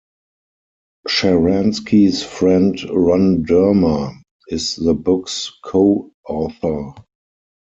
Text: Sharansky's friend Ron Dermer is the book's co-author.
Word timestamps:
Sharansky's 1.07 2.23
friend 2.23 2.75
Ron 2.89 3.43
Dermer 3.45 4.15
is 4.47 4.75
the 4.77 4.95
book's 4.95 5.51
co-author. 5.63 6.93